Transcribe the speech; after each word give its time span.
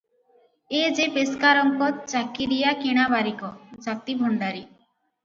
ଏ 0.77 0.77
ଯେ 0.99 1.03
ପେସ୍କାରଙ୍କ 1.17 1.89
ଚାକିରିଆ 2.13 2.71
କିଣା 2.79 3.05
ବାରିକ, 3.13 3.51
ଜାତି 3.89 4.17
ଭଣ୍ଡାରି। 4.23 4.65